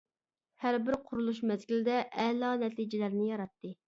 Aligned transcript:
ھەربىر 0.61 0.95
قۇرۇلۇش 1.09 1.41
مەزگىلىدە 1.51 1.99
ئەلا 2.23 2.55
نەتىجىلەرنى 2.65 3.29
ياراتتى. 3.29 3.73